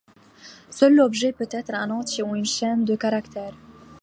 [0.71, 3.53] Seul l'objet peut être un entier ou une chaîne de caractères.